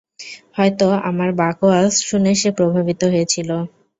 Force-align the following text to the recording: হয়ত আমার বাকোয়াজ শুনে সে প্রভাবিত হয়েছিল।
হয়ত 0.57 0.79
আমার 1.09 1.29
বাকোয়াজ 1.39 1.91
শুনে 2.01 2.31
সে 2.35 2.49
প্রভাবিত 2.57 3.01
হয়েছিল। 3.05 3.49